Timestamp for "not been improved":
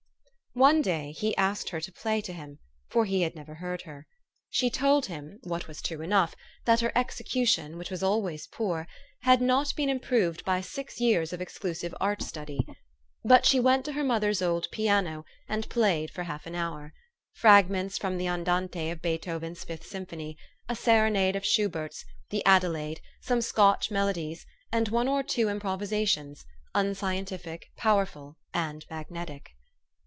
9.41-10.43